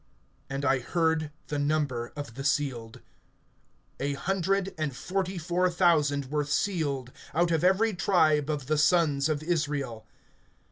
(4)And 0.49 0.65
I 0.65 0.79
heard 0.79 1.29
the 1.45 1.59
number 1.59 2.11
of 2.15 2.33
the 2.33 2.43
sealed. 2.43 3.01
A 3.99 4.13
hundred 4.13 4.73
and 4.75 4.95
forty 4.95 5.37
four 5.37 5.69
thousand 5.69 6.31
were 6.31 6.43
sealed, 6.43 7.11
out 7.35 7.51
of 7.51 7.63
every 7.63 7.93
tribe 7.93 8.49
of 8.49 8.65
the 8.65 8.79
sons 8.79 9.29
of 9.29 9.43
Israel. 9.43 10.07